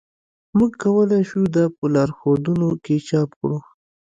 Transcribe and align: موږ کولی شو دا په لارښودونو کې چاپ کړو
موږ 0.57 0.71
کولی 0.83 1.21
شو 1.29 1.41
دا 1.55 1.63
په 1.75 1.85
لارښودونو 1.93 2.69
کې 2.83 2.95
چاپ 3.07 3.29
کړو 3.39 3.57